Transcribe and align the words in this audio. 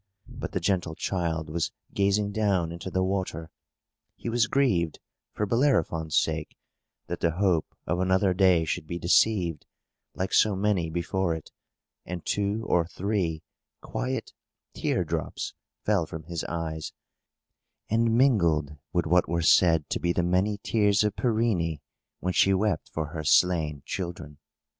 But 0.27 0.53
the 0.53 0.59
gentle 0.59 0.95
child 0.95 1.47
was 1.47 1.71
gazing 1.93 2.31
down 2.31 2.71
into 2.71 2.89
the 2.89 3.03
water; 3.03 3.51
he 4.15 4.29
was 4.29 4.47
grieved, 4.47 4.99
for 5.31 5.45
Bellerophon's 5.45 6.17
sake, 6.17 6.57
that 7.05 7.19
the 7.19 7.33
hope 7.35 7.75
of 7.85 7.99
another 7.99 8.33
day 8.33 8.65
should 8.65 8.87
be 8.87 8.97
deceived, 8.97 9.67
like 10.15 10.33
so 10.33 10.55
many 10.55 10.89
before 10.89 11.35
it; 11.35 11.51
and 12.03 12.25
two 12.25 12.63
or 12.65 12.87
three 12.87 13.43
quiet 13.81 14.33
tear 14.73 15.03
drops 15.03 15.53
fell 15.83 16.07
from 16.07 16.23
his 16.23 16.43
eyes, 16.45 16.93
and 17.87 18.17
mingled 18.17 18.77
with 18.91 19.05
what 19.05 19.29
were 19.29 19.43
said 19.43 19.87
to 19.91 19.99
be 19.99 20.11
the 20.11 20.23
many 20.23 20.57
tears 20.63 21.03
of 21.03 21.15
Pirene, 21.15 21.79
when 22.19 22.33
she 22.33 22.55
wept 22.55 22.89
for 22.89 23.09
her 23.09 23.23
slain 23.23 23.83
children. 23.85 24.39